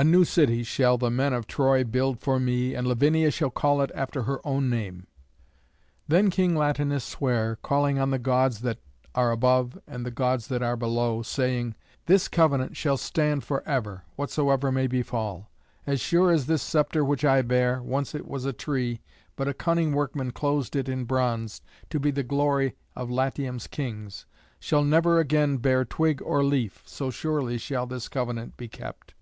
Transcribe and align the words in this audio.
A 0.00 0.04
new 0.04 0.24
city 0.24 0.62
shall 0.62 0.96
the 0.96 1.10
men 1.10 1.32
of 1.32 1.48
Troy 1.48 1.82
build 1.82 2.20
for 2.20 2.38
me, 2.38 2.72
and 2.72 2.86
Lavinia 2.86 3.32
shall 3.32 3.50
call 3.50 3.82
it 3.82 3.90
after 3.96 4.22
her 4.22 4.40
own 4.46 4.70
name." 4.70 5.08
Then 6.06 6.30
King 6.30 6.54
Latinus 6.54 7.02
sware, 7.02 7.56
calling 7.62 7.98
on 7.98 8.12
the 8.12 8.18
Gods 8.20 8.60
that 8.60 8.78
are 9.16 9.32
above 9.32 9.76
and 9.88 10.06
the 10.06 10.12
Gods 10.12 10.46
that 10.46 10.62
are 10.62 10.76
below, 10.76 11.22
saying, 11.22 11.74
"This 12.06 12.28
covenant 12.28 12.76
shall 12.76 12.96
stand 12.96 13.42
for 13.42 13.66
ever, 13.68 14.04
whatsoever 14.14 14.70
may 14.70 14.86
befall. 14.86 15.50
As 15.84 16.00
sure 16.00 16.30
as 16.30 16.46
this 16.46 16.62
sceptre 16.62 17.04
which 17.04 17.24
I 17.24 17.42
bear 17.42 17.82
once 17.82 18.14
it 18.14 18.28
was 18.28 18.44
a 18.44 18.52
tree, 18.52 19.00
but 19.34 19.48
a 19.48 19.52
cunning 19.52 19.90
workman 19.92 20.30
closed 20.30 20.76
it 20.76 20.88
in 20.88 21.06
bronze, 21.06 21.60
to 21.90 21.98
be 21.98 22.12
the 22.12 22.22
glory 22.22 22.76
of 22.94 23.10
Latium's 23.10 23.66
kings 23.66 24.26
shall 24.60 24.84
never 24.84 25.18
again 25.18 25.56
bear 25.56 25.84
twig 25.84 26.22
or 26.22 26.44
leaf, 26.44 26.84
so 26.86 27.10
surely 27.10 27.58
shall 27.58 27.84
this 27.88 28.06
covenant 28.06 28.56
be 28.56 28.68
kept." 28.68 29.14